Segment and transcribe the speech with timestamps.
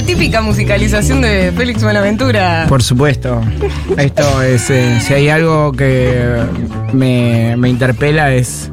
[0.00, 2.64] la típica musicalización de Félix Buenaventura.
[2.68, 3.42] Por supuesto.
[3.98, 4.70] Esto es.
[4.70, 6.42] eh, si hay algo que
[6.92, 8.70] me, me interpela es.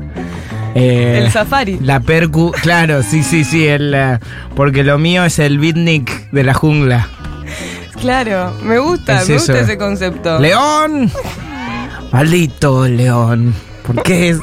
[0.75, 1.79] eh, El safari.
[1.81, 2.51] La percu.
[2.61, 3.67] Claro, sí, sí, sí.
[3.67, 4.19] El, eh,
[4.55, 7.07] porque lo mío es el beatnik de la jungla.
[7.99, 10.39] Claro, me gusta, Es me gusta ese concepto.
[10.39, 11.11] ¡León!
[12.13, 13.53] Maldito león.
[13.85, 14.37] ¿Por qué es.?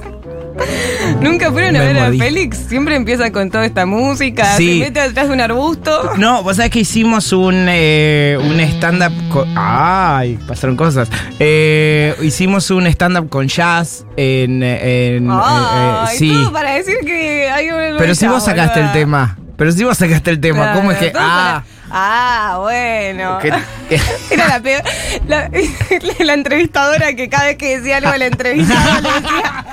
[1.20, 2.10] Nunca fueron a Me ver a.
[2.12, 4.78] Félix, siempre empieza con toda esta música, Sí.
[4.78, 6.12] se mete atrás de un arbusto.
[6.16, 9.12] No, vos sabés que hicimos un, eh, un stand-up.
[9.56, 10.38] ¡Ay!
[10.46, 11.08] Pasaron cosas.
[11.38, 14.62] Eh, hicimos un stand-up con jazz en.
[14.62, 16.30] en eh, eh, Ay, sí.
[16.30, 19.36] todo para decir que hay un Pero si vos sacaste el tema.
[19.56, 21.12] Pero si vos sacaste el tema, ¿cómo es que.?
[21.14, 21.62] Ah.
[21.64, 23.38] para- Ah, bueno.
[24.30, 24.82] Era la peor.
[25.28, 25.48] La,
[26.24, 29.64] la entrevistadora que cada vez que decía algo, la entrevistadora le decía,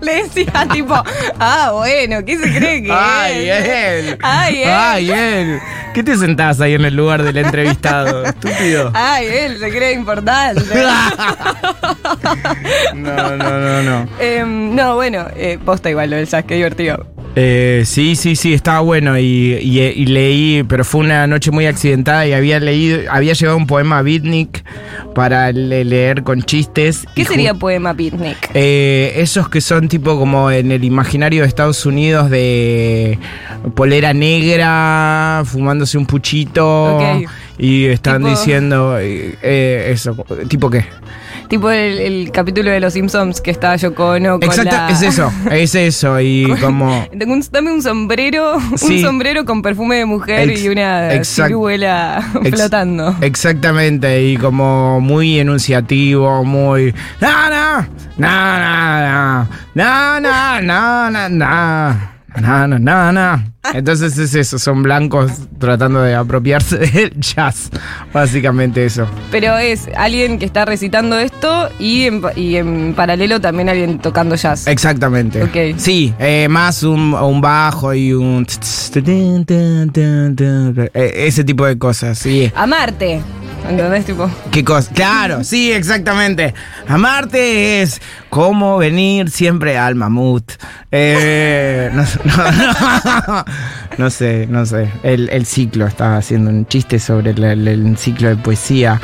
[0.00, 0.94] le decía tipo,
[1.38, 3.64] ah, bueno, ¿qué se cree que ¡Ay, es?
[3.68, 4.18] él!
[4.22, 4.70] Ay, él.
[4.70, 5.60] ¡Ay, él!
[5.94, 8.24] ¿Qué te sentás ahí en el lugar del entrevistado?
[8.26, 8.90] Estúpido.
[8.94, 10.62] Ay, él se cree importante.
[12.94, 14.08] No, no, no, no.
[14.18, 17.06] Em, no, bueno, eh, posta igual lo del jazz, qué divertido.
[17.40, 19.22] Eh, sí, sí, sí, estaba bueno y,
[19.62, 23.66] y- y leí, pero fue una noche muy accidentada y había leído, había llegado un
[23.68, 24.64] poema a Beatnik
[25.14, 27.04] para le- leer con chistes.
[27.14, 28.50] ¿Qué sería poema beatnik?
[28.54, 33.18] Eh, esos que son tipo como en el imaginario de Estados Unidos de
[33.76, 36.98] polera negra, fumándose un puchito
[37.56, 40.16] y están Tipo- diciendo eh, eh, eso,
[40.48, 40.84] tipo qué.
[41.48, 45.74] Tipo el, capítulo de Los Simpsons que está Yoko Ono con Exacto, es eso, es
[45.74, 46.20] eso.
[46.20, 47.06] Y como.
[47.12, 53.16] Dame un sombrero, un sombrero con perfume de mujer y una exact ciruela Ex flotando.
[53.22, 56.94] Exactamente, y como muy enunciativo, muy.
[57.20, 57.88] ¡Na, na!
[58.18, 60.20] ¡Na, na, na!
[60.20, 61.28] ¡Na, na, na, na!
[61.28, 62.17] na.
[62.40, 62.78] No, no,
[63.12, 63.42] no.
[63.74, 67.70] Entonces es eso, son blancos tratando de apropiarse del jazz.
[68.12, 69.06] Básicamente eso.
[69.30, 73.98] Pero es alguien que está recitando esto y en, pa- y en paralelo también alguien
[73.98, 74.66] tocando jazz.
[74.66, 75.42] Exactamente.
[75.42, 75.78] Ok.
[75.78, 78.46] Sí, eh, más un, un bajo y un.
[78.94, 82.50] eh, Ese tipo de cosas, sí.
[82.54, 83.20] Amarte.
[83.68, 84.04] ¿Entendés?
[84.06, 84.30] Tipo.
[84.50, 84.90] ¿Qué cosa?
[84.92, 86.54] Claro, sí, exactamente.
[86.88, 90.50] Amarte es como venir siempre al mamut.
[90.90, 93.44] Eh, no, no, no,
[93.98, 94.88] no sé, no sé.
[95.02, 99.00] El, el ciclo estaba haciendo un chiste sobre el, el- el ciclo de poesía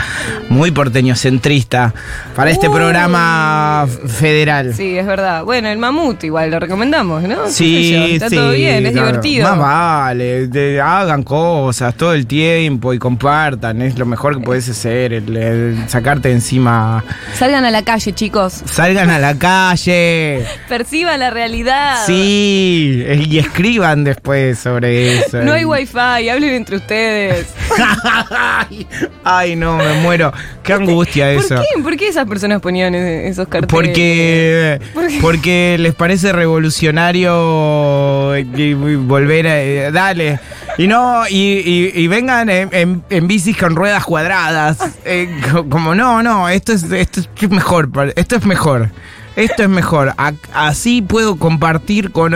[0.49, 1.93] muy porteño centrista
[2.35, 4.73] para este programa federal.
[4.75, 5.45] Sí, es verdad.
[5.45, 7.45] Bueno, el mamut igual lo recomendamos, ¿no?
[7.45, 9.07] ¿Qué Sí, Está sí, todo bien, es claro.
[9.09, 9.49] divertido.
[9.51, 14.69] Más vale, de- hagan cosas todo el tiempo y compartan, es lo mejor que puedes
[14.69, 17.03] hacer, el, el sacarte encima.
[17.37, 18.63] Salgan a la calle, chicos.
[18.67, 20.47] Salgan a la calle.
[20.69, 22.07] Perciban la realidad.
[22.07, 25.43] Sí, y escriban después sobre eso.
[25.43, 25.99] No hay wifi,
[26.29, 27.49] hablen entre ustedes.
[29.25, 30.33] ay, no, me muero.
[30.63, 31.57] Qué angustia ¿Por eso.
[31.57, 31.83] qué?
[31.83, 33.73] ¿Por qué esas personas ponían e- esos carteles?
[33.73, 34.79] Porque,
[35.21, 39.61] porque les parece revolucionario y- y volver a.
[39.61, 40.39] eh, dale.
[40.79, 44.79] Y no, y, y- y vengan en, en- en bicis con ruedas cuadradas.
[45.05, 47.89] Eh, co- como no, no, esto es, esto es mejor.
[48.17, 48.91] Esto es mejor.
[49.37, 50.15] Esto es mejor.
[50.17, 52.35] A- así puedo compartir con.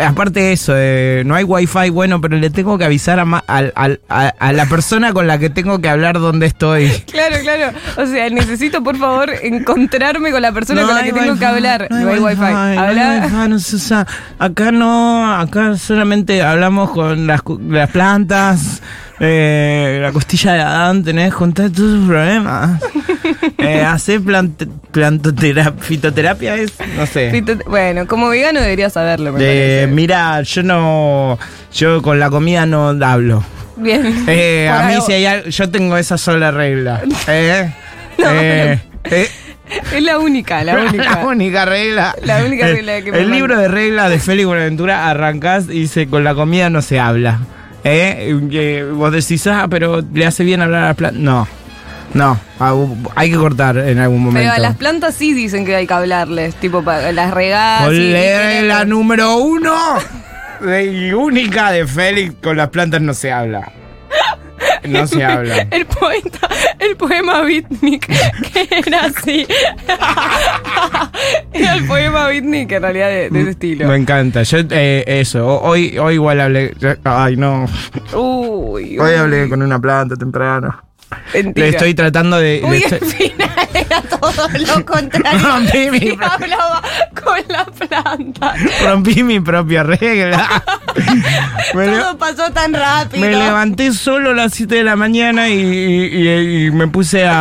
[0.00, 3.42] Aparte de eso, eh, no hay wifi bueno, pero le tengo que avisar a, ma-
[3.48, 3.64] a,
[4.38, 6.90] a la persona con la que tengo que hablar dónde estoy.
[7.10, 7.76] Claro, claro.
[7.96, 11.46] O sea, necesito por favor encontrarme con la persona con la que tengo wifi, que
[11.46, 11.86] hablar.
[11.90, 12.40] No hay wifi.
[12.40, 14.06] no hay wifi, usa.
[14.38, 18.80] Acá no, acá solamente hablamos con las, las plantas,
[19.18, 22.80] eh, la costilla de Adán, tenés contar todos tus problemas.
[23.78, 24.62] Eh, hacer plant,
[25.80, 27.30] fitoterapia es, no sé.
[27.32, 31.38] Fito- Bueno, como vegano deberías saberlo, me Eh, mira, yo no,
[31.74, 33.44] yo con la comida no hablo.
[33.76, 34.24] Bien.
[34.26, 37.00] Eh, a mí algo- si hay al- yo tengo esa sola regla.
[37.28, 37.72] Eh,
[38.18, 39.28] No, eh, eh,
[39.94, 41.04] Es la única, la única.
[41.04, 42.14] La única regla.
[42.24, 43.36] La única El- regla que me El manda.
[43.36, 47.38] libro de reglas de Félix Buenaventura arrancás y dice: con la comida no se habla.
[47.82, 48.36] Eh,
[48.92, 51.20] vos decís, ah, pero le hace bien hablar a las plantas.
[51.22, 51.48] No.
[52.14, 52.38] No.
[52.58, 52.74] Ah,
[53.14, 54.40] Hay que cortar en algún momento.
[54.40, 57.92] Pero a las plantas sí dicen que hay que hablarles, tipo para las regadas.
[57.92, 59.74] Y- la número uno
[60.60, 63.72] de- y única de Félix, con las plantas no se habla.
[64.88, 65.66] No se habla.
[65.70, 66.48] El poeta,
[66.78, 68.06] el poema beatnik,
[68.52, 69.46] que era así.
[71.52, 73.86] era el poema beatnik en realidad de, de ese estilo.
[73.88, 74.42] Me encanta.
[74.42, 75.60] Yo, eh, eso.
[75.62, 76.74] Hoy, hoy igual hablé.
[77.04, 77.66] Ay, no.
[78.14, 80.82] Uy, Hoy hablé con una planta temprano.
[81.34, 81.66] Mentira.
[81.66, 82.60] Le estoy tratando de.
[82.64, 85.40] Uy, estoy- al final era todo lo contrario.
[85.48, 86.82] Rompí mi Y pro- hablaba
[87.22, 88.54] con la planta.
[88.84, 90.62] rompí mi propia regla.
[91.74, 93.20] le- Todo pasó tan rápido.
[93.24, 97.24] me levanté solo a las 7 de la mañana y, y- y- y me puse
[97.26, 97.32] a,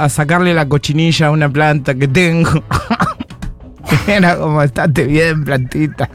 [0.00, 2.62] a- a sacarle la cochinilla a una planta que tengo.
[4.06, 6.08] Era como, estate bien, plantita.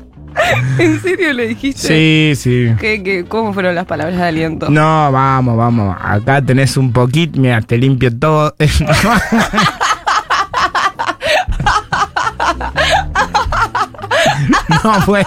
[0.77, 1.88] ¿En serio le dijiste?
[1.88, 2.73] Sí, sí.
[2.79, 4.69] ¿Qué, qué, cómo fueron las palabras de aliento?
[4.69, 5.95] No, vamos, vamos.
[5.99, 8.55] Acá tenés un poquito, mira, te limpio todo.
[14.83, 15.25] no fue.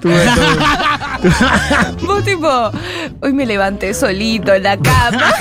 [0.00, 0.26] Tuve.
[2.02, 2.70] Vos tipo,
[3.20, 5.32] hoy me levanté solito en la cama.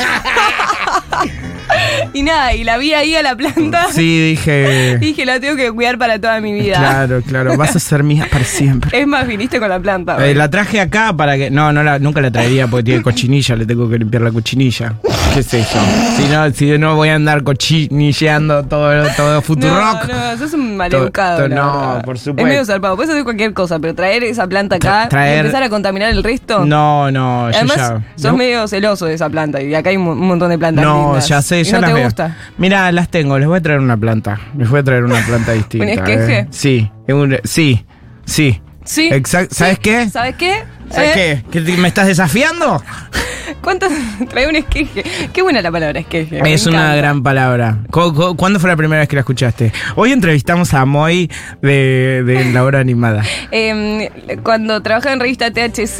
[2.14, 3.88] y nada, y la vi ahí a la planta.
[3.92, 4.98] Sí, dije.
[5.00, 6.78] Dije, la tengo que cuidar para toda mi vida.
[6.78, 8.92] Claro, claro, vas a ser mía para siempre.
[9.02, 10.26] Es más, viniste con la planta.
[10.26, 11.50] Eh, la traje acá para que.
[11.50, 14.94] No, no la, nunca la traería porque tiene cochinilla, le tengo que limpiar la cochinilla.
[15.34, 15.80] ¿Qué sé yo?
[16.18, 20.08] Si no, si no voy a andar cochinilleando todo, todo Futurock.
[20.08, 21.44] No, no, sos un maleducado.
[21.44, 22.04] To- no, verdad.
[22.04, 22.48] por Es supuesto.
[22.50, 22.96] medio zarpado.
[22.98, 26.22] Puedes hacer cualquier cosa, pero traer esa planta acá traer- y empezar a contaminar el
[26.22, 26.66] resto.
[26.66, 28.02] No, no, yo Además, ya.
[28.18, 30.84] sos no, medio celoso de esa planta y acá hay un montón de plantas.
[30.84, 31.28] no, lindas.
[31.30, 32.04] ya sé, ¿Y ya no las te veo.
[32.04, 32.38] gusta?
[32.58, 34.38] Mira, las tengo, les voy a traer una planta.
[34.58, 35.86] Les voy a traer una planta distinta.
[35.86, 36.40] ¿Un esqueje?
[36.40, 36.48] eh.
[36.52, 37.86] Sí, es un- sí,
[38.26, 38.62] sí.
[38.84, 39.10] Sí.
[39.12, 39.56] Exacto.
[39.56, 40.10] ¿Sabes qué?
[40.10, 40.64] ¿Sabes qué?
[40.90, 41.44] ¿Sabes ¿Eh?
[41.46, 41.52] qué?
[41.52, 42.84] ¿Que te- ¿Me estás desafiando?
[43.62, 43.88] ¿Cuánto
[44.30, 45.04] trae un esqueje?
[45.32, 46.42] Qué buena la palabra esqueje.
[46.42, 46.96] me Es una encanta.
[46.96, 47.78] gran palabra.
[47.92, 49.72] ¿Cu- cu- ¿Cuándo fue la primera vez que la escuchaste?
[49.96, 51.30] Hoy entrevistamos a Moy
[51.62, 53.24] de, de La Hora Animada.
[53.52, 54.08] Em,
[54.44, 55.98] cuando trabajaba en revista THC,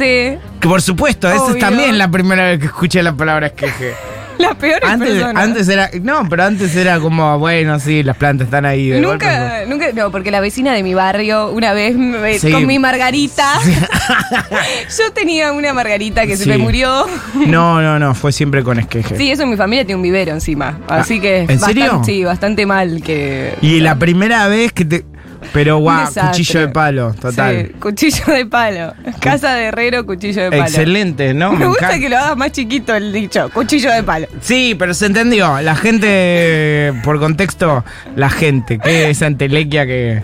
[0.60, 1.58] Que por supuesto, esa es Obvio.
[1.58, 3.92] también la primera vez que escuché la palabra esqueje.
[4.38, 5.44] las peores Antes, personas.
[5.44, 5.90] antes era.
[6.02, 8.88] No, pero antes era como, bueno, sí, las plantas están ahí.
[8.88, 12.50] de golpe, Nunca, nunca, no, porque la vecina de mi barrio una vez me- Sí.
[12.50, 13.46] con mi margarita,
[14.98, 17.06] yo tenía una margarita que se me murió.
[17.46, 19.16] No, no, no, fue siempre con esqueje.
[19.16, 22.02] Sí, eso en mi familia tiene un vivero encima, así que ¿en bastante- serio?
[22.04, 25.04] sí, bastante mal que Y la primera vez que te.
[25.52, 27.66] Pero guau, cuchillo de palo, total.
[27.66, 28.94] Sí, cuchillo de palo.
[29.20, 30.62] Casa de herrero, cuchillo de palo.
[30.64, 31.52] Excelente, ¿no?
[31.62, 34.26] Me gusta que lo hagas más chiquito el dicho, cuchillo de palo.
[34.40, 35.60] Sí, pero se entendió.
[35.60, 37.84] La gente, por contexto,
[38.16, 40.22] la gente, que esa entelequia que.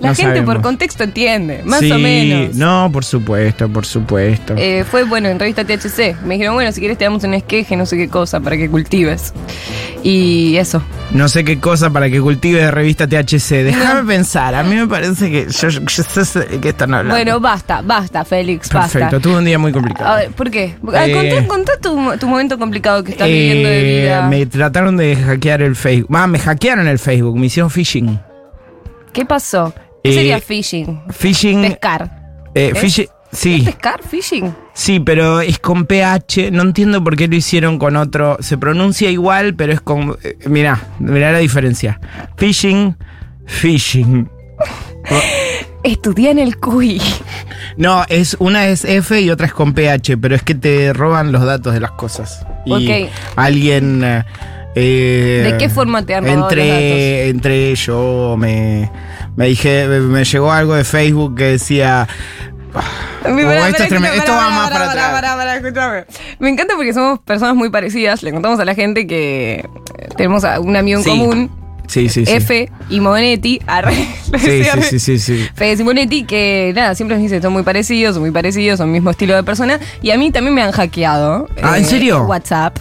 [0.00, 2.54] La no gente por contexto entiende, más Sí, o menos.
[2.56, 4.54] No, por supuesto, por supuesto.
[4.56, 6.16] Eh, fue bueno en revista THC.
[6.24, 8.68] Me dijeron, bueno, si quieres te damos un esqueje, no sé qué cosa, para que
[8.70, 9.32] cultives.
[10.02, 10.82] Y eso.
[11.10, 13.64] No sé qué cosa para que cultive de revista THC.
[13.64, 14.54] Déjame pensar.
[14.54, 17.14] A mí me parece que yo, yo- yo sé qué están hablando.
[17.14, 18.98] Bueno, basta, basta, Félix, perfecto.
[19.00, 19.20] basta.
[19.20, 20.08] Tuve un día muy complicado.
[20.10, 20.76] A ver, ¿por qué?
[20.94, 24.28] Ah, Eh, contá, contá tu, tu momento complicado que estás viviendo de Eh, vida.
[24.28, 26.14] Me trataron de hackear el Facebook.
[26.16, 27.38] Ah, me hackearon el Facebook.
[27.38, 28.18] Me hicieron phishing.
[29.12, 29.72] ¿Qué pasó?
[30.04, 31.02] ¿Qué Eh, sería phishing?
[31.10, 31.62] Phishing.
[31.62, 32.10] Pescar.
[32.54, 33.08] eh, phishing.
[33.30, 33.56] Sí.
[33.56, 34.00] ¿Es pescar?
[34.02, 34.54] ¿Phishing?
[34.72, 36.50] Sí, pero es con PH.
[36.50, 38.38] No entiendo por qué lo hicieron con otro.
[38.40, 40.16] Se pronuncia igual, pero es con.
[40.22, 42.00] eh, mirá, mirá la diferencia.
[42.36, 42.96] Phishing,
[43.46, 44.30] phishing.
[45.84, 47.00] Estudié en el CUI.
[47.76, 51.30] No, es una es F y otra es con PH, pero es que te roban
[51.30, 52.44] los datos de las cosas.
[52.66, 52.72] Y
[53.06, 53.10] Ok.
[53.36, 54.02] alguien.
[54.04, 54.24] eh,
[54.74, 57.28] eh, ¿De qué forma te han robado entre?
[57.28, 58.90] Entre yo me,
[59.36, 62.06] me dije, me llegó algo de Facebook que decía.
[62.74, 62.80] Oh,
[63.30, 65.56] esto es va más para atrás.
[65.56, 66.04] escúchame.
[66.38, 68.22] Me encanta porque somos personas muy parecidas.
[68.22, 69.54] Le contamos a la gente que
[69.98, 71.10] eh, tenemos a un amigo en Sí.
[71.10, 71.50] común,
[71.88, 72.32] Sí, sí, sí.
[72.34, 73.60] F y Monetti.
[73.66, 73.94] arre,
[74.38, 75.48] Sí, sí, sí, sí.
[75.54, 78.92] Fede Simonetti, que nada, siempre nos dice, son muy parecidos, son muy parecidos, son el
[78.92, 79.80] mismo estilo de persona.
[80.02, 81.48] Y a mí también me han hackeado.
[81.56, 82.24] eh, Ah, ¿en serio?
[82.24, 82.76] WhatsApp.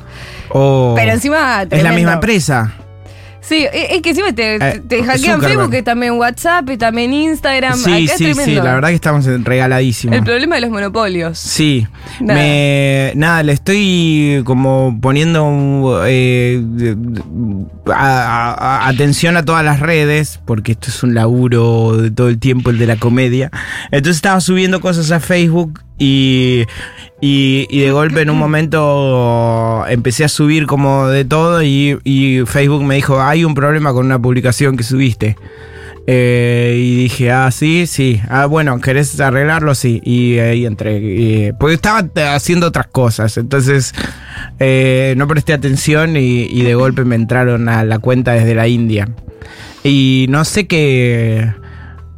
[0.50, 1.64] Oh, Pero encima.
[1.70, 2.74] es la misma empresa.
[3.40, 5.42] Sí, es es que encima te, Eh, te- hackean.
[5.42, 7.78] Facebook, que también WhatsApp, y también Instagram.
[7.78, 8.56] Sí, Acá es sí, sí.
[8.56, 10.18] La verdad que estamos regaladísimos.
[10.18, 11.38] El problema de los monopolios.
[11.40, 11.88] Sí,
[12.20, 12.42] Nada.
[12.42, 16.62] me nada, le estoy como poniendo eh,
[17.86, 22.28] a- a- a- atención a todas las redes, porque esto es un laburo de todo
[22.28, 23.50] el tiempo, el de la comedia.
[23.92, 26.66] Entonces estaba subiendo cosas a Facebook y,
[27.22, 32.42] y, y de golpe en un momento empecé a subir como de todo y, y
[32.46, 35.36] Facebook me dijo, hay un problema con una publicación que subiste.
[36.10, 38.22] Eh, y dije, ah, sí, sí.
[38.30, 39.76] Ah, bueno, ¿querés arreglarlo?
[39.76, 40.00] Sí.
[40.06, 41.00] Y ahí entré.
[41.00, 43.36] y- porque estaba eh, haciendo otras cosas.
[43.38, 43.94] Entonces,
[44.60, 48.70] eh, no presté atención y, y de golpe me entraron a la cuenta desde la
[48.70, 49.10] India.
[49.84, 51.52] Y no sé qué.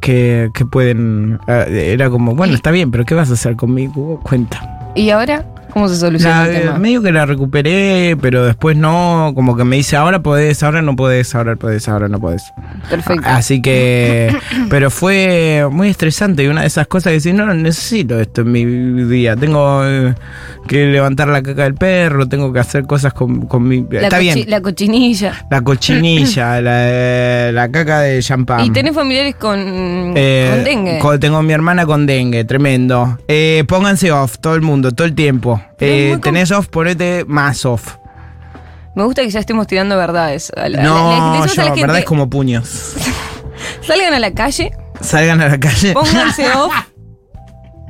[0.00, 1.40] qué pueden.
[1.48, 4.20] eh, Era como, bueno, está bien, pero ¿qué vas a hacer conmigo?
[4.22, 4.76] Cuenta.
[4.94, 5.44] ¿Y ahora?
[5.72, 6.78] ¿Cómo se soluciona La- el tema?
[6.78, 10.96] medio que la recuperé, pero después no, como que me dice, ahora podés, ahora no
[10.96, 12.42] podés, ahora podés, ahora no podés.
[12.88, 13.26] Perfecto.
[13.28, 14.34] Así que,
[14.70, 18.52] pero fue muy estresante y una de esas cosas que decís, no, necesito esto en
[18.52, 18.64] mi
[19.04, 19.36] día.
[19.36, 20.14] Tengo eh,
[20.66, 23.84] que levantar la caca del perro, tengo que hacer cosas con, con mi...
[23.90, 24.44] La Está bien.
[24.48, 25.46] La cochinilla.
[25.50, 28.64] La cochinilla, la, la caca de champán.
[28.64, 29.58] ¿Y tenés familiares con,
[30.16, 30.98] Eh, con dengue?
[30.98, 33.18] con- tengo mi hermana con dengue, tremendo.
[33.28, 35.59] Eh, pónganse off, todo el mundo, todo el tiempo.
[35.78, 37.96] Eh, tenés off, ponete más off.
[38.94, 40.50] Me gusta que ya estemos tirando verdades.
[40.56, 42.94] A la- a la- No, a la gente, verdad es como puños.
[43.86, 45.92] Salgan a la calle, Salgan a la calle.
[45.92, 46.74] pónganse off.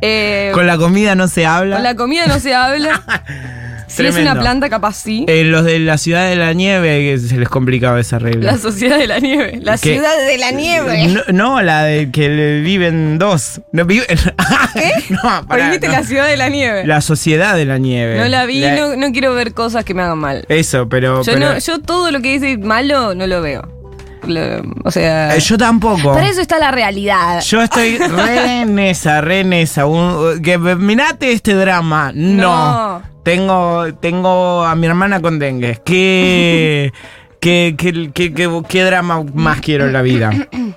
[0.03, 1.77] eh, Con la comida no se habla.
[1.77, 3.03] con la comida no se habla.
[3.90, 5.25] si es una planta, capaz sí.
[5.28, 8.52] Eh, los de la ciudad de la nieve que se les complicaba esa regla.
[8.52, 9.59] La sociedad de la nieve.
[9.62, 11.09] La ciudad de la nieve.
[11.09, 13.61] No, no, la de que viven dos.
[13.73, 14.06] No, viven-
[14.75, 14.92] ¿Qué?
[15.11, 15.92] no, pará, Prohibiste no.
[15.94, 16.87] la ciudad de la nieve.
[16.87, 18.18] La sociedad de la nieve.
[18.18, 20.44] no la vi, La- no, no quiero ver cosas que me hagan mal.
[20.49, 21.23] Eso, pero.
[21.23, 23.79] Yo, pero- no, yo todo lo que dice malo no lo veo.
[24.27, 25.35] Lo- o sea.
[25.37, 26.12] eh, yo tampoco.
[26.12, 27.41] para eso está la realidad.
[27.43, 29.87] Yo estoy re en esa, re en esa.
[29.87, 32.12] Un- que mirate este drama.
[32.15, 32.99] No.
[33.00, 33.03] No.
[33.23, 35.81] Tengo, tengo a mi hermana con dengue.
[35.85, 36.91] ¿Qué,
[37.39, 38.33] qué, qué, qué,
[38.67, 40.31] qué- drama más quiero en la vida?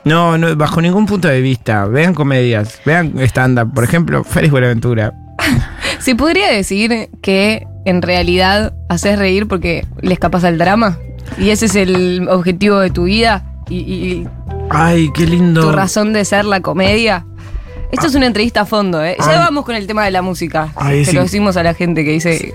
[0.04, 1.86] No, no, bajo ningún punto de vista.
[1.86, 3.74] Vean comedias, vean stand-up.
[3.74, 5.14] Por ejemplo, Félix Buenaventura.
[6.00, 10.98] ¿Se podría decir que en realidad haces reír porque le escapas al drama?
[11.38, 13.44] ¿Y ese es el objetivo de tu vida?
[13.70, 14.28] ¿Y, y
[14.70, 15.62] Ay, qué lindo.
[15.62, 17.26] tu razón de ser la comedia?
[17.92, 19.16] Esto es una entrevista a fondo, ¿eh?
[19.20, 19.38] Ya Ay.
[19.38, 20.70] vamos con el tema de la música.
[20.76, 21.18] Ay, Se sí.
[21.18, 22.54] lo decimos a la gente que dice...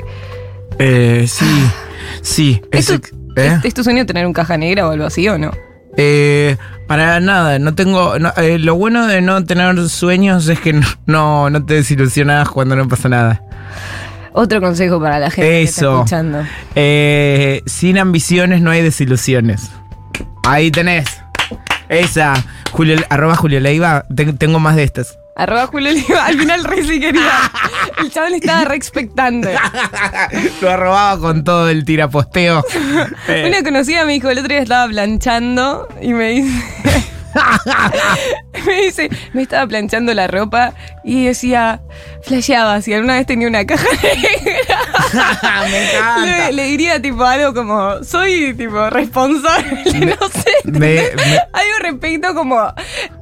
[0.78, 1.64] Eh, sí,
[2.22, 2.60] sí.
[2.72, 3.54] ¿Es ese- tu, ¿eh?
[3.58, 5.50] es- es tu sueño tener un caja negra o algo así o no?
[5.96, 6.56] Eh,
[6.86, 8.18] para nada, no tengo.
[8.18, 12.48] no, eh, lo bueno de no tener sueños es que no, no, no te desilusionas
[12.50, 13.42] cuando no pasa nada.
[14.32, 16.44] Otro consejo para la gente que está escuchando.
[16.74, 19.70] Eh, sin ambiciones no hay desilusiones.
[20.46, 21.06] Ahí tenés.
[21.88, 22.34] Esa.
[22.72, 24.04] Julio, arroba Julio Leiva.
[24.14, 25.18] Ten- tengo más de estas.
[25.36, 27.30] Arroba Julio Oliva, al final re sí quería.
[27.98, 29.54] El chaval estaba re expectante.
[30.60, 32.64] Lo arrobaba con todo el tiraposteo.
[33.46, 37.04] Una conocida me dijo, el otro día estaba planchando y me dice...
[38.66, 40.72] me dice, me estaba planchando la ropa
[41.08, 41.80] y decía,
[42.22, 45.62] flasheaba, si alguna vez tenía una caja negra.
[45.70, 46.24] Me encanta.
[46.48, 49.84] Le, le diría tipo algo como, soy tipo responsable,
[50.20, 50.52] no sé.
[50.64, 51.14] me- ¿entendés?
[51.16, 52.72] me- Algo respecto como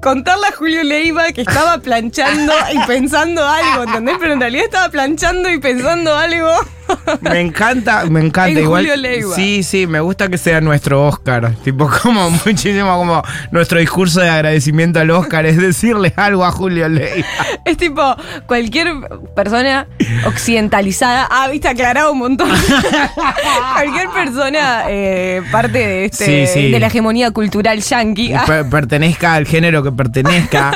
[0.02, 4.16] contarle a Julio Leiva que estaba planchando y pensando algo, ¿entendés?
[4.20, 6.50] Pero en realidad estaba planchando y pensando algo.
[7.20, 8.50] Me encanta, me encanta.
[8.50, 9.34] En Igual, Julio Leiva.
[9.34, 11.52] Sí, sí, me gusta que sea nuestro Oscar.
[11.64, 16.88] Tipo, como muchísimo como nuestro discurso de agradecimiento al Oscar es decirle algo a Julio
[16.88, 17.26] Leiva.
[17.76, 18.16] Es tipo,
[18.46, 18.88] cualquier
[19.34, 19.86] persona
[20.26, 22.48] occidentalizada, ah, viste, aclarado un montón.
[23.74, 26.70] cualquier persona eh, parte de este Sí, sí.
[26.70, 30.72] de la hegemonía cultural yankee Per- pertenezca al género que pertenezca.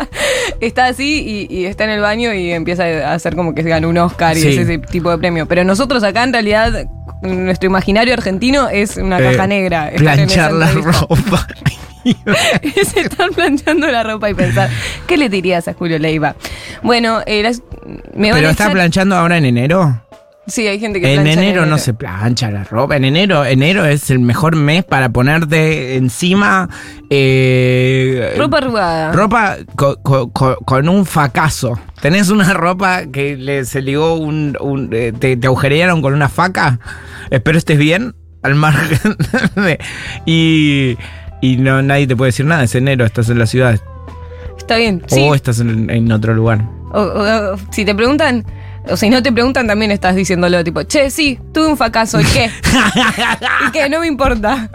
[0.60, 3.70] está así y, y está en el baño y empieza a hacer como que se
[3.70, 4.48] gana un Oscar y Sí.
[4.58, 5.46] ese tipo de premio.
[5.46, 6.84] Pero nosotros acá en realidad,
[7.22, 9.90] nuestro imaginario argentino es una Eh, caja negra.
[9.96, 11.46] Planchar la ropa.
[12.62, 14.68] es estar planchando la ropa y pensar,
[15.06, 16.36] ¿qué le dirías a Julio Leiva?
[16.82, 17.62] Bueno, eh, las-
[18.14, 20.00] me van Pero a está echar- planchando ahora en enero.
[20.46, 22.96] Sí, hay gente que En plancha enero no se plancha la ropa.
[22.96, 26.68] En enero, enero es el mejor mes para ponerte encima
[27.08, 29.12] eh, Ropa arrugada.
[29.12, 31.78] Ropa co- co- co- con un fracaso.
[32.02, 34.56] ¿Tenés una ropa que le, se ligó un...
[34.60, 36.78] un- eh, te, te agujerearon con una faca?
[37.30, 39.16] Espero estés bien, al margen
[39.56, 39.78] de-
[40.26, 40.98] Y,
[41.52, 42.64] y no, nadie te puede decir nada.
[42.64, 43.78] Es enero, estás en la ciudad.
[44.56, 45.02] Está bien.
[45.06, 45.20] Sí.
[45.28, 46.64] O estás en, en otro lugar.
[46.92, 48.44] O- si te preguntan,
[48.88, 52.24] o si no te preguntan, también estás diciéndolo tipo, che, sí, tuve un fracaso, ¿y
[52.24, 52.50] qué?
[53.68, 53.88] ¿Y qué?
[53.88, 54.70] No me importa.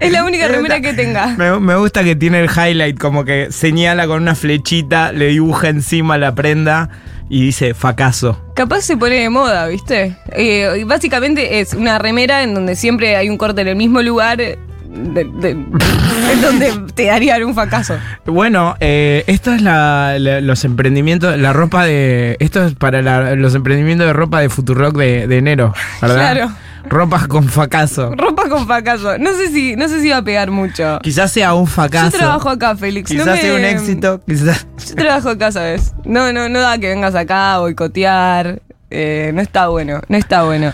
[0.00, 1.28] Es la única Me remera que tenga.
[1.38, 5.68] Me, me gusta que tiene el highlight, como que señala con una flechita, le dibuja
[5.68, 6.90] encima la prenda
[7.30, 8.38] y dice fracaso.
[8.54, 10.16] Capaz se pone de moda, ¿viste?
[10.32, 14.38] Eh, básicamente es una remera en donde siempre hay un corte en el mismo lugar.
[14.94, 17.96] De- de- en donde te darían un fracaso.
[18.24, 22.36] Bueno, eh, esto es la, la- los emprendimientos, la ropa de.
[22.40, 26.16] Esto es para la- los emprendimientos de ropa de Futurock de, de enero, ¿verdad?
[26.16, 26.52] Claro.
[26.86, 28.12] Ropa con fracaso.
[28.14, 29.16] Ropa con fracaso.
[29.16, 30.98] No sé si, no sé si va a pegar mucho.
[31.02, 32.10] Quizás sea un fracaso.
[32.12, 33.10] Yo trabajo acá, Félix.
[33.12, 34.20] no Quizás me- sea un éxito.
[34.26, 34.66] Quizás.
[34.90, 35.94] Yo trabajo acá, ¿sabes?
[36.04, 38.60] No, no, no da que vengas acá a boicotear.
[38.90, 40.72] Eh, no está bueno, no está bueno.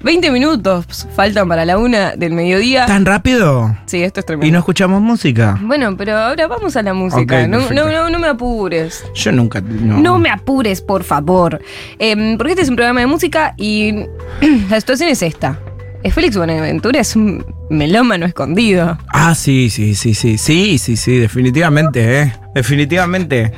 [0.00, 2.86] 20 minutos faltan para la una del mediodía.
[2.86, 3.76] ¿Tan rápido?
[3.86, 4.46] Sí, esto es tremendo.
[4.46, 5.58] ¿Y no escuchamos música?
[5.60, 7.48] Bueno, pero ahora vamos a la música.
[7.48, 9.04] No, no, no, no me apures.
[9.14, 9.60] Yo nunca.
[9.60, 11.60] No, No me apures, por favor.
[11.98, 14.06] Em, porque este es un programa de música y
[14.70, 15.58] la situación es esta.
[16.04, 18.96] Eh, Félix Buenaventura es un melómano escondido.
[19.08, 22.32] Ah, sí, sí, sí, sí, sí, sí, sí, definitivamente, ¿eh?
[22.54, 23.52] Definitivamente.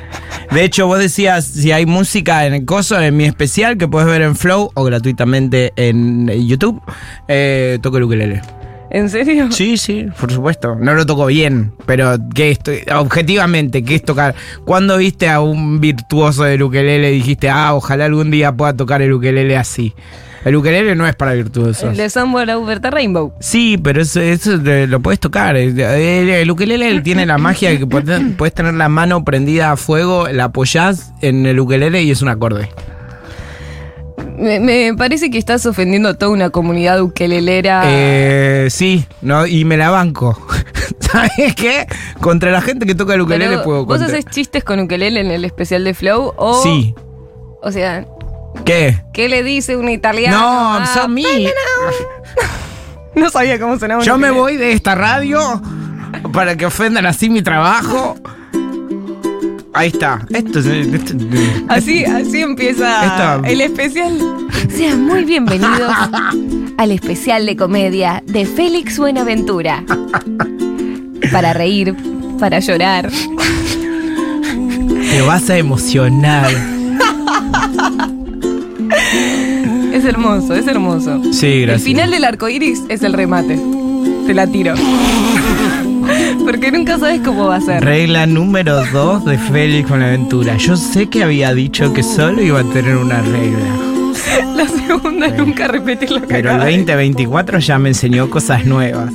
[0.49, 4.07] De hecho, vos decías si hay música en el coso, en mi especial, que puedes
[4.09, 6.81] ver en Flow o gratuitamente en YouTube,
[7.27, 8.41] eh, toco el ukelele.
[8.89, 9.49] ¿En serio?
[9.51, 10.75] Sí, sí, por supuesto.
[10.75, 14.35] No lo toco bien, pero ¿qué esto, objetivamente, ¿qué es tocar?
[14.65, 19.01] ¿Cuándo viste a un virtuoso del ukelele y dijiste, ah, ojalá algún día pueda tocar
[19.01, 19.93] el ukelele así?
[20.43, 21.83] El ukelele no es para virtuosos.
[21.91, 23.31] El de Somewhere Over the Rainbow.
[23.39, 25.55] Sí, pero eso, eso te- lo puedes tocar.
[25.55, 30.27] El, el ukelele tiene la magia de que puedes, tener la mano prendida a fuego,
[30.29, 32.69] la apoyás en el ukelele y es un acorde.
[34.37, 37.83] Me, me parece que estás ofendiendo a toda una comunidad ukelelera.
[37.85, 40.39] Eh, sí, no, y me la banco.
[40.99, 41.85] ¿Sabes qué?
[42.19, 45.19] Contra la gente que toca el ukelele Pero, puedo ¿Vos contra- haces chistes con ukelele
[45.19, 46.33] en el especial de Flow?
[46.37, 46.95] O, Sí.
[47.61, 48.07] O sea,
[48.65, 49.01] ¿Qué?
[49.13, 50.37] ¿qué le dice un italiano?
[50.39, 51.25] No, a- son mí.
[53.13, 55.61] No sabía cómo sonaba un Yo me voy de esta radio
[56.31, 58.15] para que ofendan así mi trabajo.
[59.73, 60.25] Ahí está.
[60.29, 60.65] Esto es.
[60.65, 61.13] esto-
[61.67, 64.17] Así, así empieza el especial.
[64.73, 65.91] Sean muy bienvenidos
[66.77, 69.83] al especial de comedia de Félix Buenaventura.
[71.33, 71.93] Para reír,
[72.39, 73.09] para llorar.
[75.09, 76.49] Te vas a emocionar.
[79.93, 81.21] Es hermoso, es hermoso.
[81.33, 81.83] Sí, El gracias.
[81.83, 83.59] final del arco iris es el remate.
[84.25, 84.73] Te la tiro.
[86.45, 87.83] Porque nunca sabes cómo va a ser.
[87.83, 90.57] Regla número 2 de Félix con la aventura.
[90.57, 93.75] Yo sé que había dicho que solo iba a tener una regla.
[94.55, 98.65] La segunda nunca repetir lo que Pero el acaba de- 2024 ya me enseñó cosas
[98.65, 99.11] nuevas.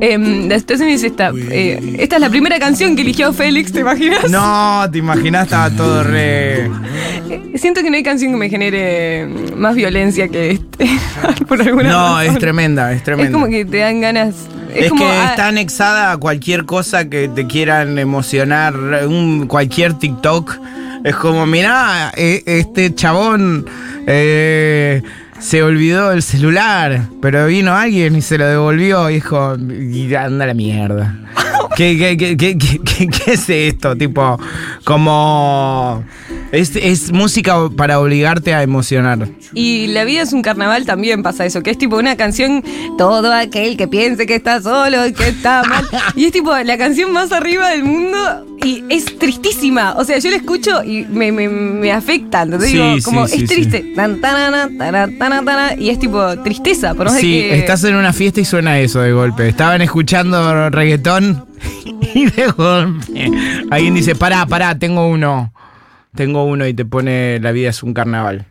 [0.00, 1.30] Em, la situación es esta.
[1.50, 4.30] Eh, esta es la primera canción que eligió Félix, ¿te imaginas?
[4.30, 6.66] No, te imaginas, estaba todo re.
[6.66, 9.26] Eh, Siento que no hay canción que me genere
[9.56, 10.88] más violencia que este.
[11.48, 12.34] Por alguna No, razón.
[12.34, 13.30] es tremenda, es tremenda.
[13.30, 14.34] Es como que te dan ganas.
[14.74, 15.04] Es, Es, como.
[15.04, 18.74] que ah, está anexada a cualquier cosa que te quieran emocionar,
[19.06, 20.58] un, cualquier TikTok.
[21.04, 23.64] Es como, mirá, eh, este chabón
[24.06, 25.00] eh,
[25.40, 29.50] se olvidó el celular, pero vino alguien y se lo devolvió y dijo,
[30.18, 31.14] anda la mierda.
[31.76, 33.96] ¿Qué, qué, qué, qué, qué- qué- qué es esto?
[33.96, 34.38] Tipo,
[34.84, 36.02] como...
[36.50, 39.28] Es, es música para obligarte a emocionar.
[39.52, 42.64] Y la vida es un carnaval también pasa eso, que es tipo una canción,
[42.96, 45.84] todo aquel que piense que está solo, que está mal.
[46.16, 49.94] Y es tipo la canción más arriba del mundo y es tristísima.
[49.98, 52.42] O sea, yo la escucho y me, me, me afecta.
[52.42, 52.70] ¿entendés?
[52.70, 53.92] Sí, Digo, sí, como sí, es triste.
[53.94, 54.68] Tan, tana,
[55.18, 56.94] tana, y es tipo tristeza.
[56.94, 59.48] Por Sí, que- estás en una fiesta y suena eso de golpe.
[59.48, 61.46] Estaban escuchando reggaetón
[62.14, 63.30] y de golpe
[63.70, 65.52] alguien dice, pará, pará, tengo uno.
[66.14, 68.46] Tengo uno y te pone La vida es un carnaval.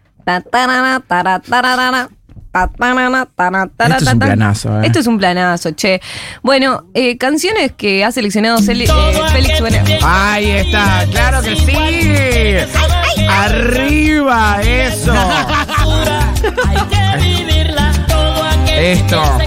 [3.98, 4.86] Esto es un planazo, eh.
[4.88, 6.02] Esto es un planazo, che.
[6.42, 9.84] Bueno, eh, canciones que ha seleccionado Celi- eh, Félix Buena.
[10.04, 13.28] Ahí está, claro que sí.
[13.30, 15.14] Arriba, eso.
[18.80, 19.22] Esto.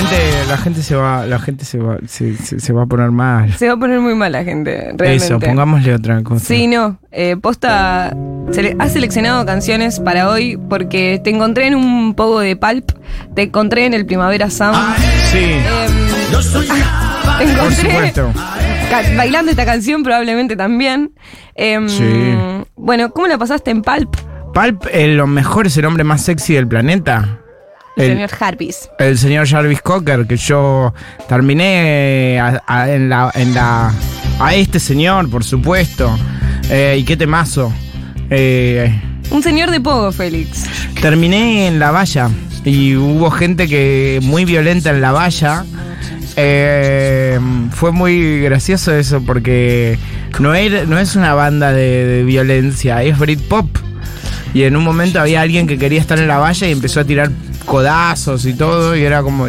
[0.00, 3.10] gente, la gente se va, la gente se va, se, se- se va a poner
[3.10, 3.52] mal.
[3.54, 5.16] Se va a poner muy mal la gente, realmente.
[5.16, 6.44] Eso, pongámosle otra cosa.
[6.44, 6.98] Sí, no.
[7.12, 8.12] Eh, Posta
[8.50, 12.90] sele- ha seleccionado canciones para hoy porque te encontré en un poco de Pulp,
[13.34, 14.76] te encontré en el Primavera Sound.
[15.32, 16.08] Sí, Em,
[17.38, 18.32] te por encontré supuesto.
[18.90, 21.12] ca- bailando esta canción probablemente también.
[21.54, 22.04] Em, Sí.
[22.76, 24.16] Bueno, ¿cómo la pasaste en Pulp?
[24.54, 27.40] Pulp, el, lo mejor es el hombre más sexy del planeta.
[27.98, 28.88] El, señor Harpis.
[28.98, 30.94] El señor Jarvis Cocker, que yo
[31.28, 33.92] terminé a, a- en la, en la.
[34.40, 36.16] A este señor, por supuesto.
[36.70, 37.72] Eh, y qué temazo.
[38.30, 38.92] Eh,
[39.30, 40.64] Un señor de poco, Félix.
[41.00, 42.30] terminé en la valla.
[42.64, 45.64] Y hubo gente que muy violenta en la valla.
[46.36, 47.38] Eh,
[47.72, 49.98] fue muy gracioso eso porque
[50.38, 53.66] no, era- no es una banda de, de violencia, es Britpop.
[54.54, 57.04] Y en un momento había alguien que quería estar en la valla y empezó a
[57.04, 57.30] tirar
[57.68, 58.96] codazos y todo.
[58.96, 59.46] Y era como.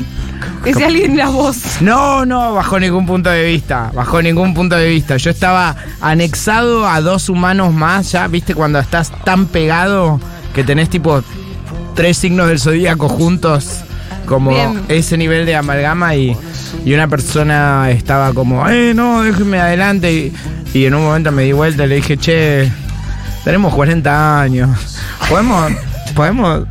[0.65, 1.81] Ese alguien la voz.
[1.81, 3.91] No, no, bajo ningún punto de vista.
[3.93, 5.17] Bajo ningún punto de vista.
[5.17, 10.19] Yo estaba anexado a dos humanos más, ya, viste, cuando estás tan pegado
[10.53, 11.23] que tenés tipo
[11.95, 13.83] tres signos del zodíaco juntos
[14.25, 14.83] como Bien.
[14.89, 16.37] ese nivel de amalgama y,
[16.85, 20.13] y una persona estaba como, eh, no, déjeme adelante.
[20.13, 20.33] Y,
[20.73, 22.71] y en un momento me di vuelta y le dije, che,
[23.43, 24.69] tenemos 40 años.
[25.27, 25.71] Podemos,
[26.15, 26.63] podemos,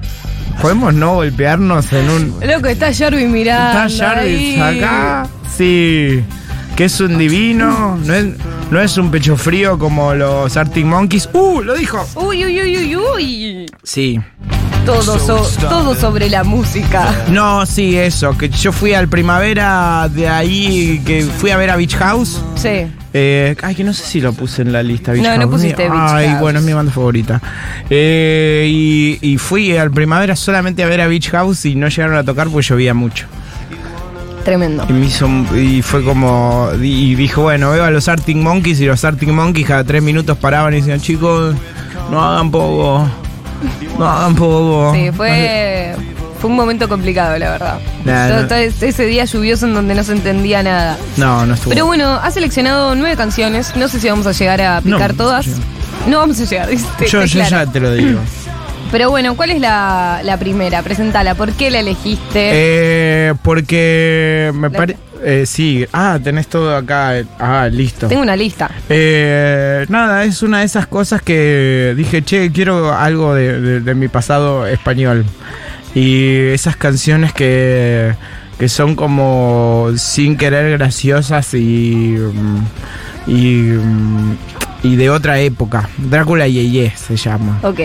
[0.60, 2.34] podemos no golpearnos en un.
[2.46, 3.86] Loco, está Jarvis mirando.
[3.86, 4.78] ¿Está Jarvis ahí.
[4.78, 5.26] acá?
[5.56, 6.22] Sí.
[6.76, 7.98] Que es un divino.
[8.04, 8.26] No es,
[8.70, 11.28] no es un pecho frío como los Arctic Monkeys.
[11.32, 11.62] ¡Uh!
[11.62, 12.06] Lo dijo.
[12.14, 13.66] Uy, uy, uy, uy, uy.
[13.82, 14.20] Sí.
[14.88, 17.24] Todo, so- todo sobre la música.
[17.30, 18.36] No, sí, eso.
[18.38, 22.40] Que yo fui al primavera de ahí, que fui a ver a Beach House.
[22.56, 22.86] Sí.
[23.12, 25.12] Eh, ay, que no sé si lo puse en la lista.
[25.12, 25.50] Beach No, no House.
[25.52, 26.40] pusiste Mi- Beach Ay, House.
[26.40, 27.40] bueno, es mi banda favorita.
[27.90, 32.16] Eh, y, y fui al primavera solamente a ver a Beach House y no llegaron
[32.16, 33.26] a tocar porque llovía mucho.
[34.44, 34.86] Tremendo.
[34.88, 36.70] Y, me hizo, y fue como.
[36.80, 40.38] Y dijo, bueno, veo a los Arctic Monkeys y los Arctic Monkeys cada tres minutos
[40.38, 41.54] paraban y decían, chicos,
[42.10, 43.06] no hagan poco.
[43.98, 44.92] No hagan poco.
[44.94, 45.94] Sí, fue,
[46.40, 47.78] fue un momento complicado, la verdad.
[48.04, 48.48] Nah, Todo- no.
[48.48, 50.96] todo ese día lluvioso en donde no se entendía nada.
[51.16, 51.70] No, no estuvo.
[51.70, 53.74] Pero bueno, ha seleccionado nueve canciones.
[53.76, 55.46] No sé si vamos a llegar a No, picar todas.
[56.06, 57.06] No vamos a llegar, ¿viste?
[57.06, 57.66] yo, Está yo claro.
[57.66, 58.20] ya te lo digo.
[58.90, 60.80] Pero bueno, ¿cuál es la, la primera?
[60.82, 61.34] Presentala.
[61.34, 62.50] ¿Por qué la elegiste?
[62.52, 64.98] Eh, porque me La- parece.
[65.46, 67.18] Sí, ah, tenés todo acá.
[67.18, 68.08] eh, Ah, listo.
[68.08, 68.70] Tengo una lista.
[68.88, 73.94] Eh, nada, es una de esas cosas que dije, che, quiero algo de, de- de
[73.94, 75.24] mi pasado español.
[75.94, 78.12] Y esas canciones que,
[78.58, 82.64] que son como sin querer graciosas y, mm,
[83.26, 84.36] y, mm,
[84.84, 85.88] y de otra época.
[85.98, 87.58] Drácula Yeye se llama.
[87.62, 87.80] Ok.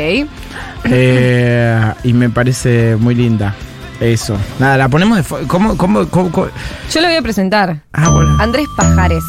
[0.86, 3.56] Eh, y me parece muy linda.
[4.00, 4.38] Eso.
[4.60, 5.48] Nada, la ponemos de...
[5.48, 6.48] ¿Cómo, cómo, cómo, cómo?
[6.92, 7.82] Yo lo voy a presentar.
[7.94, 8.36] Ah, bueno.
[8.40, 9.24] Andrés Pajares.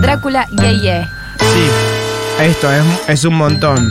[0.00, 1.06] Drácula Yeye.
[1.38, 3.86] Sí, esto es, es un montón.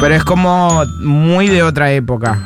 [0.00, 2.38] Pero es como muy de otra época.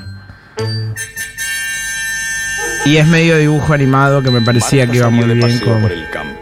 [2.85, 5.81] Y es medio dibujo animado que me parecía que iba muy bien con.
[5.83, 6.41] por el campo.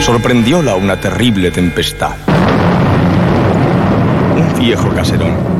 [0.00, 2.12] Sorprendióla una terrible tempestad.
[4.36, 5.53] Un viejo caserón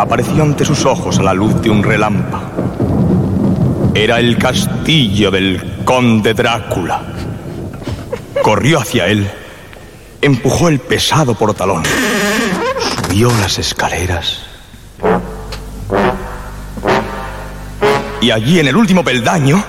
[0.00, 3.90] apareció ante sus ojos a la luz de un relámpago.
[3.94, 7.02] Era el castillo del conde Drácula.
[8.42, 9.28] Corrió hacia él,
[10.22, 11.82] empujó el pesado portalón,
[13.08, 14.42] subió las escaleras.
[18.20, 19.62] Y allí en el último peldaño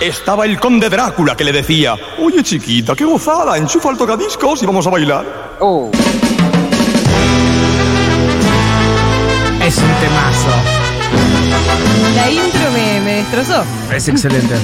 [0.00, 4.66] estaba el conde Drácula que le decía, oye chiquita, qué gozada, enchufa el tocadiscos y
[4.66, 5.56] vamos a bailar.
[9.72, 10.50] Es un temazo.
[12.14, 13.64] La intro me, me destrozó.
[13.90, 14.54] Es excelente.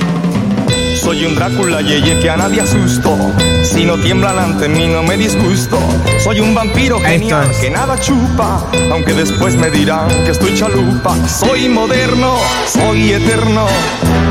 [1.03, 3.17] Soy un Drácula yeye que a nadie asusto.
[3.65, 5.79] Si no tiemblan ante mí no me disgusto.
[6.23, 7.57] Soy un vampiro genial es.
[7.57, 11.17] que nada chupa, aunque después me dirán que estoy chalupa.
[11.27, 12.37] Soy moderno,
[12.71, 13.67] soy eterno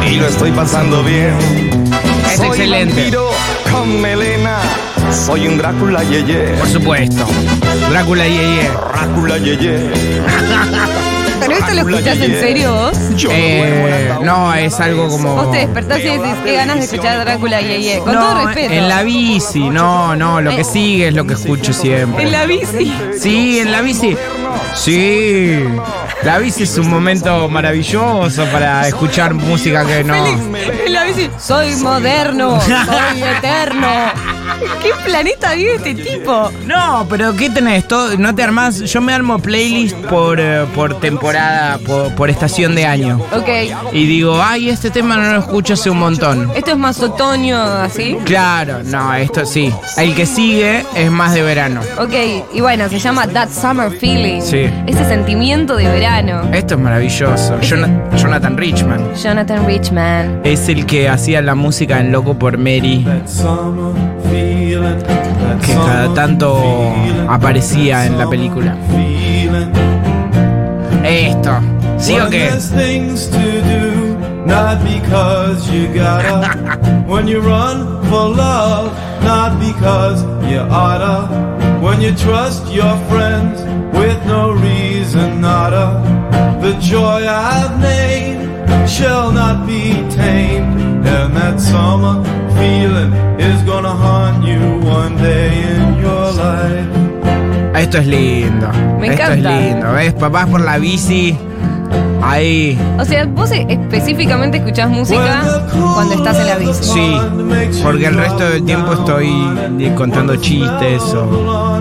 [0.07, 1.35] y lo estoy pasando bien.
[2.29, 2.93] Es soy excelente.
[2.93, 3.31] vampiro
[3.71, 4.01] con.
[5.11, 6.53] Soy un Drácula yeye.
[6.57, 7.25] Por supuesto.
[7.89, 8.69] Drácula Yeye.
[8.93, 9.91] Drácula yeye.
[11.39, 12.97] ¿Pero esto lo escuchás en serio vos?
[13.29, 15.35] Eh, no, es algo como.
[15.35, 17.99] Vos te despertás y decís, qué ganas de escuchar a Drácula Yeye.
[17.99, 18.73] Con no, todo respeto.
[18.73, 22.23] En la bici, no, no, lo que sigue es lo que escucho siempre.
[22.23, 22.93] En la bici.
[23.19, 24.17] Sí, en la bici.
[24.75, 25.63] Sí.
[26.23, 30.15] La bici es un momento maravilloso para escuchar música que no.
[30.15, 31.29] En la bici.
[31.37, 33.87] Soy moderno, soy eterno.
[34.81, 36.51] ¿Qué planeta vive este tipo?
[36.65, 37.87] No, pero ¿qué tenés?
[37.87, 38.79] Todo- ¿No te armás?
[38.79, 43.19] Yo me armo playlist por, eh, por temporada, por, por estación de año.
[43.33, 43.49] Ok.
[43.93, 46.51] Y digo, ay, este tema no lo escucho hace un montón.
[46.55, 48.17] Esto es más otoño, así.
[48.25, 49.71] Claro, no, esto sí.
[49.97, 51.81] El que sigue es más de verano.
[51.99, 52.13] Ok,
[52.53, 54.41] y bueno, se llama That Summer Feeling.
[54.41, 54.69] Sí.
[54.87, 56.41] Ese sentimiento de verano.
[56.53, 57.57] Esto es maravilloso.
[57.67, 59.13] Jona- Jonathan Richman.
[59.15, 60.41] Jonathan Richman.
[60.43, 63.05] Es el que hacía la música en Loco por Mary,
[65.65, 66.59] que cada tanto
[67.29, 68.75] aparecía en la película.
[71.03, 71.51] Esto.
[71.97, 72.49] ¿Sí o qué?
[72.75, 76.77] Things to do, not because you gotta.
[77.07, 78.91] when you run for love,
[79.23, 81.27] not because you oughta.
[81.81, 83.61] When you trust your friends
[83.93, 86.01] with no reason, nada.
[86.61, 88.56] The joy I've named
[88.87, 92.23] shall not be tamed, and that summer
[92.57, 96.87] feeling is gonna haunt you one day in your life.
[97.79, 98.67] Esto es lindo.
[98.99, 99.59] Me Esto encanta.
[99.59, 99.93] es lindo.
[99.93, 100.13] ¿Ves?
[100.13, 101.37] Papás por la bici.
[102.23, 102.77] Ahí.
[102.99, 105.43] O sea, vos específicamente escuchás música
[105.93, 106.83] cuando estás en la bici.
[106.83, 107.17] Sí.
[107.83, 109.29] Porque el resto del tiempo estoy
[109.95, 111.79] contando chistes o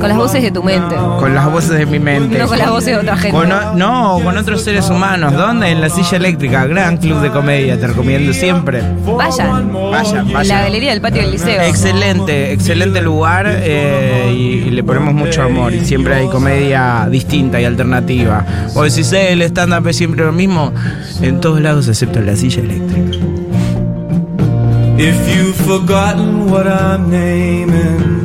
[0.00, 0.94] Con las voces de tu mente.
[1.18, 2.38] Con las voces de mi mente.
[2.38, 3.36] No con las voces de otra gente.
[3.36, 5.32] Con o- no, con otros seres humanos.
[5.34, 5.68] ¿Dónde?
[5.70, 8.82] En la silla eléctrica, gran club de comedia, te recomiendo siempre.
[9.06, 9.72] Vayan.
[9.72, 10.62] Vayan, En la vayan.
[10.64, 11.60] galería del patio del liceo.
[11.62, 15.72] Excelente, excelente lugar eh, y, y le ponemos mucho amor.
[15.74, 18.44] Y siempre hay comedia distinta y alternativa.
[18.74, 20.72] O decís, eh, el stand-up es siempre lo mismo.
[21.20, 23.18] En todos lados, excepto en la silla eléctrica.
[24.98, 28.21] If you've forgotten what I'm naming,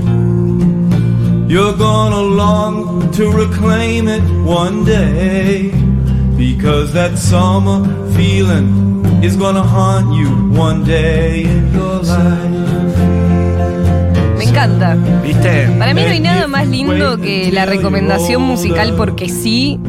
[1.48, 5.72] you're gonna long to reclaim it one day.
[6.38, 7.84] Because that summer
[8.16, 12.78] feeling is gonna haunt you one day in your life.
[14.38, 14.96] Me encanta.
[15.24, 15.68] ¿Viste?
[15.80, 19.80] Para mí no hay nada más lindo que la recomendación musical porque sí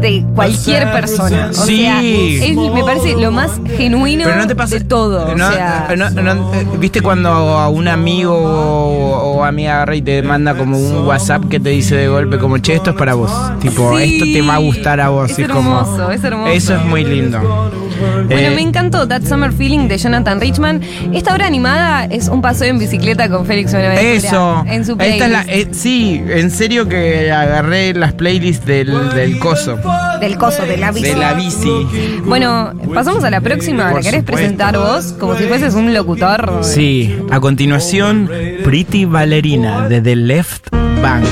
[0.00, 1.48] de cualquier persona.
[1.50, 1.78] O Sí.
[1.78, 5.34] sea, es, me parece lo más genuino Pero no te pasa de todo.
[5.34, 9.96] no, o sea, no, no, eh, ¿Viste cuando a un amigo o, o amiga agarra
[9.96, 12.96] y te manda como un WhatsApp que te dice de golpe como, che, esto es
[12.96, 13.30] para vos?
[13.60, 14.04] Tipo, Sí.
[14.14, 15.30] esto te va a gustar a vos.
[15.30, 16.52] Es y como, hermoso, es hermoso.
[16.52, 17.70] Eso es muy lindo.
[17.98, 20.80] Bueno, Eh, me encantó That Summer Feeling de Jonathan Richman.
[21.12, 24.12] Esta obra animada es un paseo en bicicleta con Félix Buenaventura.
[24.14, 24.64] Eso.
[24.66, 25.24] En su Esta playlist.
[25.24, 29.78] es la- eh, sí, en serio que agarré las playlists del, del coso.
[30.20, 31.08] Del coso, de la bici.
[31.08, 31.86] De la bici.
[32.24, 33.92] Bueno, pasamos a la próxima.
[33.92, 34.32] ¿La querés supuesto.
[34.32, 35.14] presentar vos?
[35.18, 36.60] Como si fueses un locutor.
[36.62, 38.30] Sí, a continuación,
[38.64, 40.68] Pretty Ballerina de The Left
[41.02, 41.24] Bank.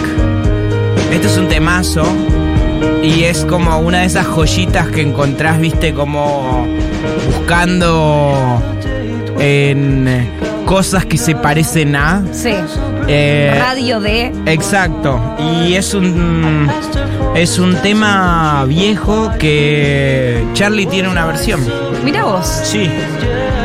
[1.13, 2.05] Este es un temazo
[3.03, 6.67] y es como una de esas joyitas que encontrás, viste, como
[7.27, 8.63] buscando
[9.39, 10.29] en eh,
[10.65, 12.23] cosas que se parecen a.
[12.33, 12.55] Sí.
[13.09, 14.33] eh, Radio de.
[14.47, 16.69] Exacto, y es un
[17.35, 21.61] es un tema viejo que Charlie tiene una versión.
[22.03, 22.47] Mira vos.
[22.47, 22.91] Sí.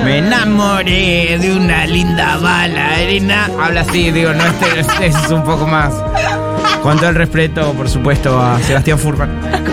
[0.04, 3.50] Me enamoré de una linda bailarina.
[3.62, 5.94] Habla así, digo, no este, este es un poco más.
[6.82, 9.71] Con el respeto, por supuesto, a Sebastián Furman.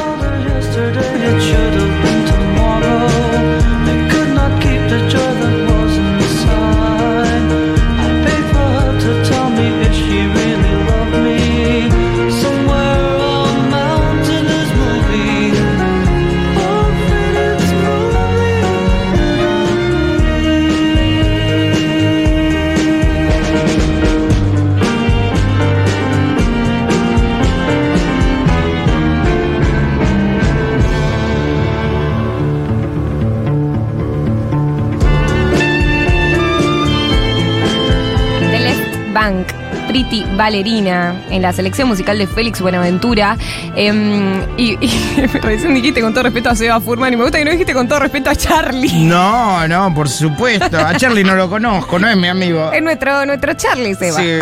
[40.38, 43.36] Ballerina en la selección musical de Félix Buenaventura.
[43.76, 47.44] Em, y, y recién dijiste con todo respeto a Seba Furman y me gusta que
[47.44, 49.04] no dijiste con todo respeto a Charlie.
[49.04, 50.78] No, no, por supuesto.
[50.78, 52.72] A Charlie no lo conozco, no es mi amigo.
[52.72, 54.18] Es nuestro, nuestro Charlie, Seba.
[54.18, 54.38] Sí,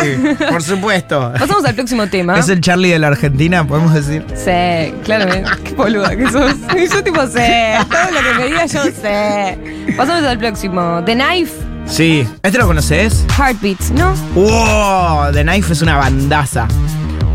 [0.49, 1.33] por supuesto.
[1.37, 2.37] Pasamos al próximo tema.
[2.39, 4.23] Es el Charlie de la Argentina, podemos decir.
[4.35, 5.49] Sí, claramente.
[5.63, 6.53] Qué boluda que sos.
[6.77, 7.75] Y Yo tipo sé.
[7.89, 9.57] Todo lo que me digas yo sé.
[9.97, 11.01] Pasamos al próximo.
[11.05, 11.51] The Knife,
[11.89, 12.27] Sí.
[12.43, 13.25] ¿Este lo conoces?
[13.37, 14.13] Heartbeats, ¿no?
[14.35, 15.31] ¡Wow!
[15.33, 16.67] The Knife es una bandaza.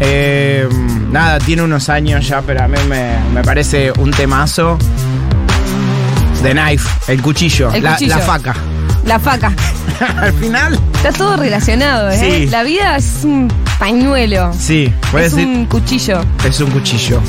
[0.01, 0.69] Eh,
[1.11, 4.79] nada, tiene unos años ya, pero a mí me, me parece un temazo.
[6.43, 8.17] The Knife, el cuchillo, El la, cuchillo.
[8.17, 8.55] la faca.
[9.05, 9.53] La faca.
[10.21, 12.19] Al final, Está todo relacionado, ¿eh?
[12.45, 12.47] Sí.
[12.51, 14.53] La vida es un pañuelo.
[14.59, 16.21] sí, puedes es decir, un cuchillo.
[16.45, 17.21] es un cuchillo.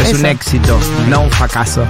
[0.00, 0.18] Es Eso.
[0.18, 1.84] un éxito, no un fracaso.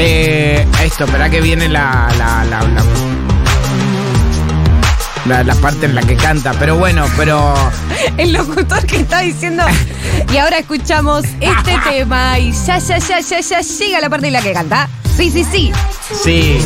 [0.00, 2.84] Eh, esto, espera que viene la la, la, la,
[5.26, 6.52] la- la parte en la que canta.
[6.58, 7.54] Pero bueno, pero
[8.16, 9.64] El locutor que está diciendo.
[10.32, 12.38] Y ahora escuchamos este tema.
[12.38, 14.88] Y ya, ya, ya, ya, ya llega la parte en la que canta.
[15.16, 15.72] Sí, sí, sí.
[16.22, 16.58] sí.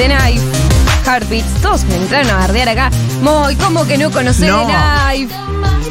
[0.00, 1.62] Heartbeats.
[1.62, 2.90] Todos me entraron a bardear acá.
[3.22, 4.66] Moy, ¿cómo que no conocés No.
[4.66, 5.34] de Knife?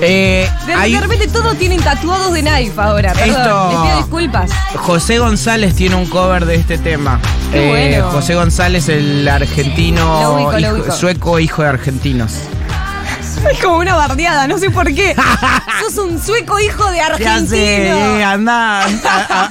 [0.01, 3.13] Eh, De, hay- de repente todos tienen tatuados de Knife ahora.
[3.13, 4.51] Perdón, Esto- les pido disculpas.
[4.75, 7.19] José González tiene un cover de este tema.
[7.51, 8.11] Qué bueno.
[8.11, 10.91] José González, el argentino, Lo ubico, lo hijo- ubico.
[10.91, 12.33] sueco, hijo de argentinos.
[13.51, 15.15] Es como una bardeada, no sé por qué.
[15.81, 17.47] Sos un sueco hijo de Ya argentino.
[17.47, 18.87] sé, eh, anda, a,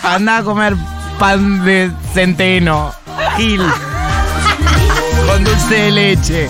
[0.03, 0.77] a- anda a comer
[1.19, 2.93] pan de centeno.
[3.37, 3.61] Gil.
[5.27, 6.49] Con dulce de leche.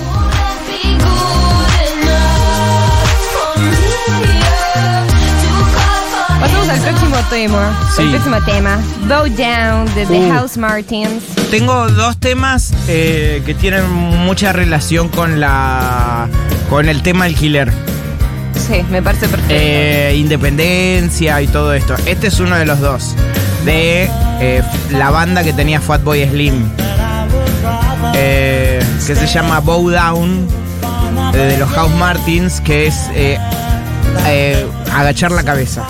[6.40, 7.88] Pasamos al próximo tema.
[7.96, 8.02] Sí.
[8.02, 8.78] El próximo tema.
[9.08, 10.32] Bow Down de The Uh.
[10.32, 11.22] House Martins.
[11.50, 16.28] Tengo dos temas eh, que tienen mucha relación con la
[16.68, 17.72] con el tema alquiler.
[18.54, 19.54] Sí, me parece perfecto.
[19.56, 21.94] Eh, independencia y todo esto.
[22.06, 23.14] Este es uno de los dos.
[23.64, 24.10] De
[24.40, 26.68] eh, la banda que tenía Fatboy Slim.
[28.14, 30.46] Eh, que se llama Bow Down.
[31.32, 32.60] eh, de los House Martins.
[32.60, 33.38] Que es eh,
[34.26, 35.84] eh, agachar la cabeza.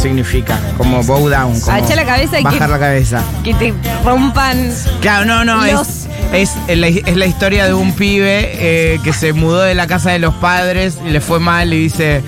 [0.00, 0.58] Significa.
[0.76, 1.60] Como bow down.
[1.60, 3.22] Como Agachar la cabeza y que- bajar la cabeza.
[3.44, 3.72] que te
[4.04, 4.72] rompan.
[5.00, 9.12] Claro, no, no, Los- es, es, la, es la historia de un pibe eh, que
[9.12, 12.20] se mudó de la casa de los padres y le fue mal y dice,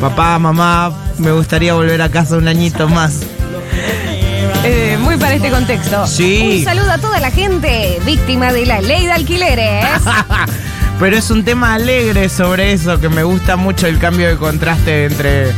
[0.00, 3.20] papá, mamá, me gustaría volver a casa un añito más.
[5.00, 6.06] Muy para este contexto.
[6.06, 6.58] Sí.
[6.58, 9.84] Un saludo a toda la gente víctima de la ley de alquileres.
[11.00, 15.06] Pero es un tema alegre sobre eso, que me gusta mucho el cambio de contraste
[15.06, 15.52] entre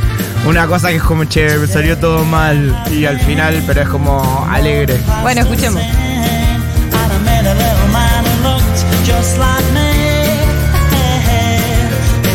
[0.46, 3.88] una cosa que es como, che, me salió todo mal y al final, pero es
[3.88, 5.00] como alegre.
[5.22, 5.82] bueno, escuchemos.
[5.82, 9.90] And I met a little man who looked just like me.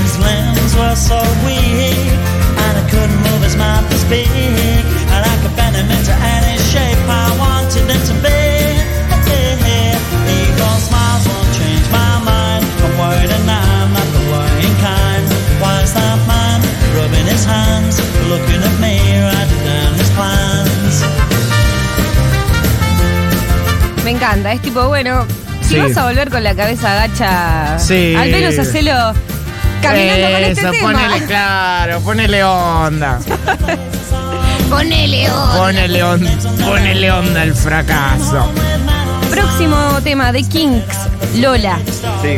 [0.03, 2.11] His limbs were so weak,
[2.65, 4.27] and I couldn't move his mouth to speak.
[4.27, 6.46] And I could bend him into any
[6.77, 8.37] shape I wanted him to be.
[10.37, 12.63] Eagle smiles won't change my mind.
[12.85, 15.25] I'm worried and I'm not the worrying kind.
[15.61, 16.59] Why is that man
[16.95, 17.95] rubbing his hands,
[18.31, 18.93] looking at me,
[19.25, 20.95] writing down his plans?
[24.05, 24.53] Me encanta.
[24.53, 25.25] Es tipo, bueno,
[25.61, 25.79] si Sí.
[25.79, 28.15] vas a volver con la cabeza agacha, Sí.
[28.15, 29.13] al menos hacelo
[29.81, 30.91] caminando con este tema.
[30.91, 33.19] ponele claro, ponele onda.
[34.77, 35.57] Ponele onda.
[35.57, 36.29] Ponele onda,
[36.63, 38.47] ponele onda al fracaso.
[39.31, 40.97] Próximo tema de Kinks,
[41.37, 41.79] Lola.
[42.21, 42.37] Sí.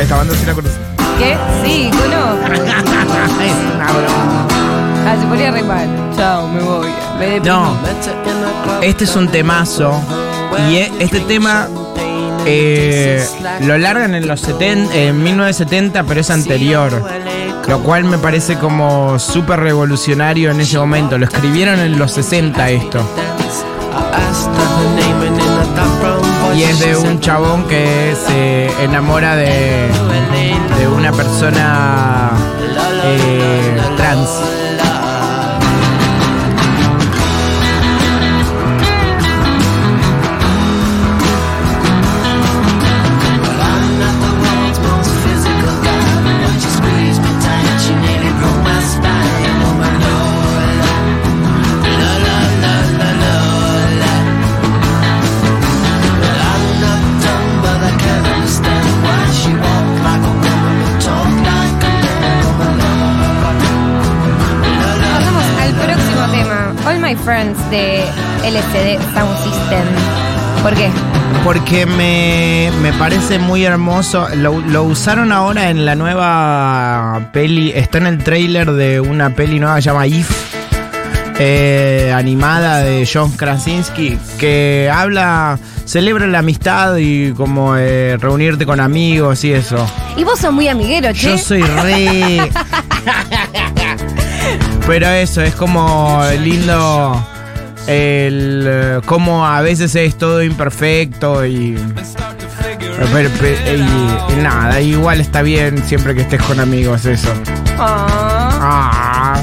[0.00, 0.74] Esta banda sí la conocí.
[1.20, 1.36] ¿Qué?
[1.64, 2.52] Sí, conozco.
[3.44, 4.48] es una broma.
[5.06, 5.88] Ah, se ponía re mal.
[6.16, 6.88] Chao, me voy.
[7.20, 7.38] Me.
[7.38, 7.76] No,
[8.82, 10.02] este es un temazo.
[10.68, 11.68] Y e- este tema
[12.46, 13.24] eh,
[13.60, 17.00] lo largan en los 70, en 1970, pero es anterior.
[17.68, 21.16] Lo cual me parece como súper revolucionario en ese momento.
[21.18, 23.00] Lo escribieron en los 60 esto.
[26.54, 29.88] Y es de un chabón que se enamora de,
[30.78, 32.30] de una persona
[33.04, 34.28] eh, trans.
[67.12, 68.00] My Friends de
[68.42, 69.84] LCD Sound System.
[70.62, 70.88] ¿Por qué?
[71.44, 74.28] Porque me, me parece muy hermoso.
[74.36, 77.70] Lo, lo usaron ahora en la nueva peli.
[77.74, 80.30] Está en el trailer de una peli nueva que se llama If.
[81.38, 84.18] eh, animada de John Krasinski.
[84.38, 85.58] Que habla.
[85.84, 89.86] Celebra la amistad y como eh, reunirte con amigos y eso.
[90.16, 91.28] Y vos sos muy amiguero, che.
[91.32, 92.50] Yo soy re.
[94.86, 97.24] Pero eso, es como lindo
[97.86, 101.78] el eh, cómo a veces es todo imperfecto y,
[103.12, 107.32] pero- pero- y- y nada, igual está bien siempre que estés con amigos eso.
[107.78, 109.34] Ah.
[109.34, 109.42] Ah,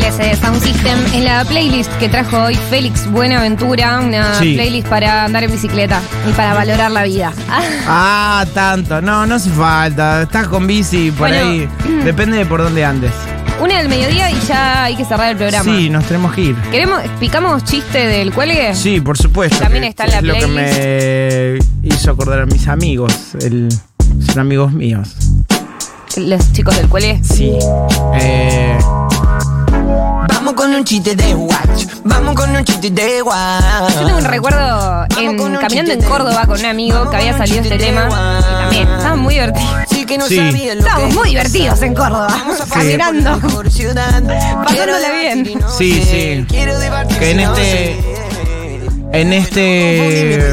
[0.00, 4.54] la playlist que trajo hoy Félix Buenaventura, una Sí.
[4.54, 7.32] playlist para andar en bicicleta y para valorar la vida.
[7.86, 9.00] Ah, tanto.
[9.00, 10.22] No, no hace falta.
[10.22, 11.48] Estás con bici por Bueno.
[11.50, 11.68] ahí.
[12.04, 13.10] Depende de por dónde andes.
[13.60, 15.64] Una del mediodía y ya hay que cerrar el programa.
[15.64, 16.56] Sí, nos tenemos que ir.
[16.70, 18.74] ¿Queremos, ¿Picamos chiste del cuelgue?
[18.74, 19.58] Sí, por supuesto.
[19.58, 20.46] También está en la es lo que
[21.82, 23.12] me hizo acordar a mis amigos.
[23.42, 23.68] El-
[24.26, 25.10] son amigos míos.
[26.16, 27.20] Los chicos del cuelgue.
[27.22, 27.52] Sí.
[28.20, 28.78] Eh,
[30.50, 31.86] Vamos con un chiste de watch.
[32.02, 33.94] Vamos con un chiste de watch.
[33.94, 36.02] Yo tengo un recuerdo en, con un caminando en.
[36.02, 38.08] Córdoba con un amigo que había salido este tema
[38.40, 39.70] y también estaban muy divertidos.
[39.90, 40.38] Sí que no Sí.
[40.38, 42.36] sabía lo Estábamos que muy divertidos en Córdoba,
[42.72, 43.38] caminando.
[43.40, 45.44] Pasándola bien.
[45.78, 46.44] Sí, sí.
[46.48, 48.09] Que en este-
[49.12, 50.50] en este.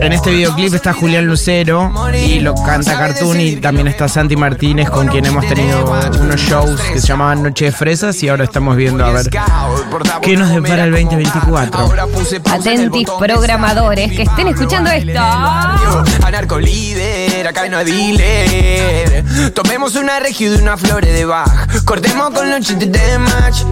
[0.00, 4.90] En este videoclip está Julián Lucero y lo canta Cartoon y también está Santi Martínez
[4.90, 5.84] con quien hemos tenido
[6.20, 9.28] unos shows que se llamaban Noche de Fresas y ahora estamos viendo a ver
[10.22, 11.92] qué nos depara el 2024.
[12.52, 15.20] Atentis programadores que estén escuchando esto.
[16.24, 17.78] Anarco líder, acá no.
[19.54, 21.84] Tomemos una regio de una flores de Bach.
[21.84, 23.62] Cortemos con los de match.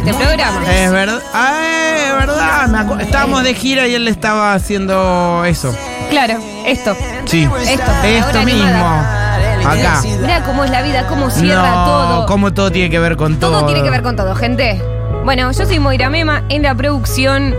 [0.00, 0.74] Este programa.
[0.74, 5.74] Es verdad, ah, es Estábamos de gira y él estaba haciendo eso.
[6.10, 6.96] Claro, esto.
[7.26, 7.48] Sí.
[7.66, 8.64] Esto, Esto mismo.
[8.64, 9.36] animada.
[9.60, 10.00] Acá.
[10.20, 12.26] Mira cómo es la vida, cómo cierra no, todo.
[12.26, 13.58] cómo todo tiene que ver con todo.
[13.60, 14.82] Todo tiene que ver con todo, gente.
[15.24, 17.54] Bueno, yo soy Moira Mema, en la producción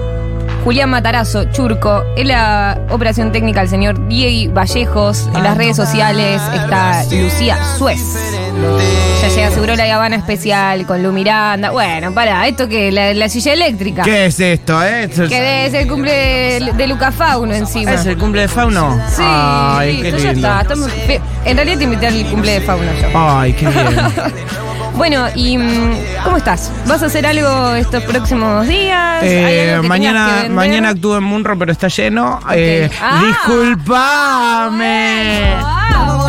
[0.64, 6.40] Julián Matarazo, Churco, en la operación técnica el señor Diego Vallejos, en las redes sociales
[6.54, 8.00] está Lucía Suez.
[9.24, 11.72] Ya llega seguro la Habana especial con Lu Miranda.
[11.72, 14.04] Bueno, para, esto que la, la silla eléctrica.
[14.04, 15.06] ¿Qué es esto, eh?
[15.06, 17.94] Esto es, Que es el cumple de, de Luca Fauno encima.
[17.94, 19.00] ¿Es el cumple de Fauno?
[19.10, 20.48] Sí, Ay, qué listo, ya lindo.
[20.48, 20.62] está.
[20.62, 20.92] Estamos-
[21.46, 23.08] en realidad te invité al cumple de Fauno yo.
[23.16, 23.86] Ay, qué bien.
[24.96, 26.72] Bueno, y mm, ¿cómo estás?
[26.86, 29.24] ¿Vas a hacer algo estos próximos días?
[29.24, 32.40] ¿Hay Eh, mañana, mañana actúo en Munro, pero está lleno.
[32.54, 33.24] Eh, Ah.
[33.28, 34.84] disculpame.
[35.58, 36.28] Ah.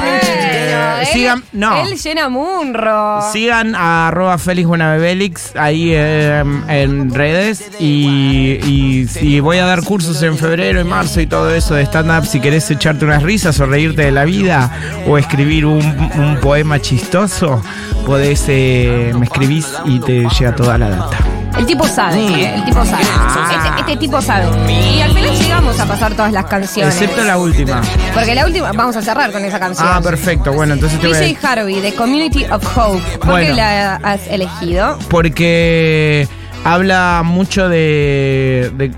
[1.03, 1.83] Él- sigan- no.
[1.85, 3.21] Él llena Munro.
[3.33, 9.83] Sigan a arroba Félix Buenabebelix ahí eh, en redes y, y, y voy a dar
[9.83, 12.25] cursos en febrero y marzo y todo eso de stand-up.
[12.27, 14.71] Si querés echarte unas risas o reírte de la vida
[15.07, 15.83] o escribir un,
[16.17, 17.63] un poema chistoso,
[18.03, 21.19] podés, eh, me escribís y te llega toda la data.
[21.59, 22.55] El tipo sabe, ¿eh?
[22.55, 23.03] el tipo sabe.
[23.03, 24.47] Este, este tipo sabe.
[24.73, 26.95] Y al final llegamos a pasar todas las canciones.
[26.95, 27.83] Excepto la última.
[28.15, 29.87] Porque la última, vamos a cerrar con esa canción.
[29.91, 30.53] Ah, perfecto.
[30.53, 31.21] Bueno, entonces te voy a...
[31.21, 33.01] DJ Harvey, de Community of Hope.
[33.01, 33.55] ¿Por qué Bueno.
[33.55, 34.99] la has elegido?
[35.11, 36.27] porque
[36.65, 38.93] habla mucho de,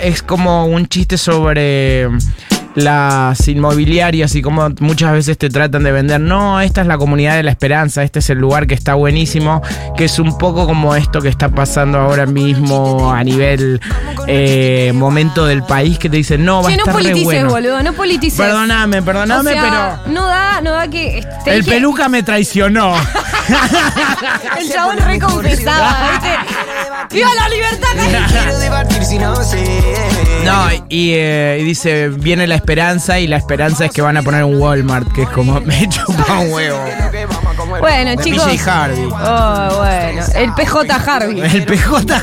[0.00, 2.08] es como un chiste sobre
[2.74, 7.36] las inmobiliarias y cómo muchas veces te tratan de vender no esta es la comunidad
[7.36, 9.62] de la esperanza este es el lugar que está buenísimo
[9.96, 13.80] que es un poco como esto que está pasando ahora mismo a nivel
[14.26, 17.24] eh, momento del país que te dicen no va Che, a no estar re politices,
[17.24, 18.38] bueno boludo, no politices.
[18.40, 21.18] perdóname perdóname O sea, pero No da, no da que.
[21.46, 22.94] el dije- peluca me traicionó
[24.58, 26.28] El chabón reconfesaba, ¿viste?
[27.10, 28.28] ¡Viva la libertad!
[28.28, 29.34] Quiero debatir si no
[30.88, 34.44] y, eh, y dice, viene la esperanza y la esperanza es que van a poner
[34.44, 36.78] un Walmart, que es como, me chupa un huevo.
[37.80, 38.44] Bueno, De chicos.
[38.44, 39.08] PJ Harvey.
[39.10, 40.22] Oh, bueno.
[40.34, 41.40] El PJ Harvey.
[41.40, 42.22] El PJ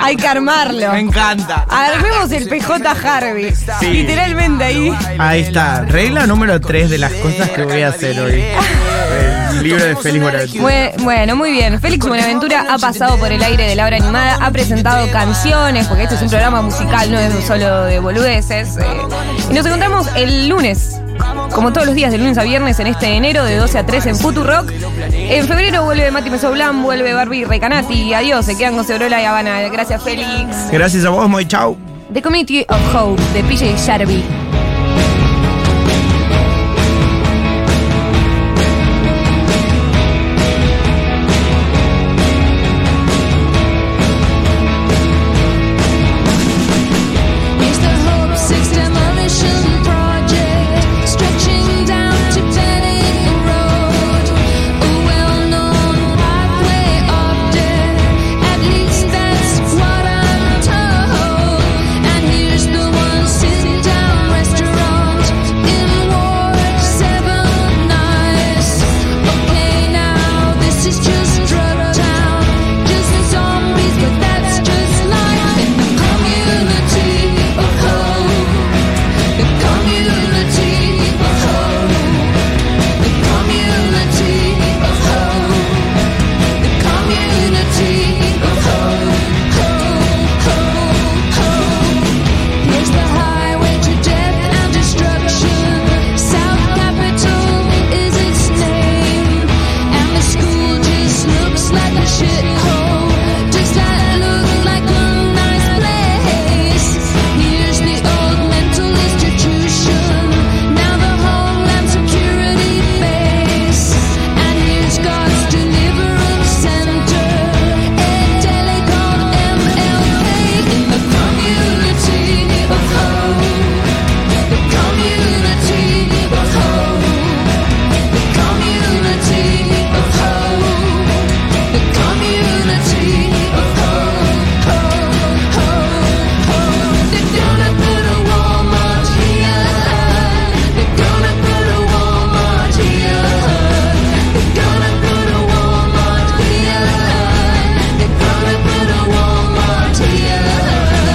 [0.00, 0.92] Hay que armarlo.
[0.92, 1.66] Me encanta.
[1.68, 3.54] Armemos el PJ Harvey.
[3.80, 3.86] Sí.
[3.86, 4.92] Literalmente ahí.
[5.18, 5.82] Ahí está.
[5.82, 8.44] Regla número 3 de las cosas que voy a hacer hoy.
[9.64, 10.62] Libro de Félix Buenaventura.
[10.64, 11.80] Bue- Bueno, muy bien.
[11.80, 16.04] Félix Buenaventura ha pasado por el aire de la hora animada, ha presentado canciones, porque
[16.04, 18.76] este es un programa musical, no es solo de boludeces.
[18.76, 18.84] eh.
[19.50, 21.00] Y nos encontramos el lunes,
[21.52, 24.06] como todos los días, de lunes a viernes, en este enero, de 12 a 3
[24.06, 24.70] en Futurock.
[25.12, 28.12] En febrero vuelve Mati Mesoblan, vuelve Barbie Recanati.
[28.14, 29.60] Adiós, se quedan con Cebrola y Habana.
[29.68, 30.70] Gracias, Félix.
[30.70, 31.76] Gracias a vos, muy chau.
[32.12, 34.22] The Community of Hope, de PJ Sharby.